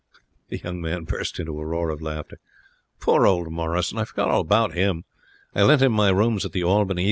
[0.49, 2.39] The young man burst into a roar of laughter.
[2.99, 3.99] 'Poor old Morrison!
[3.99, 5.03] I forgot all about him.
[5.53, 6.99] I lent him my rooms at the Albany.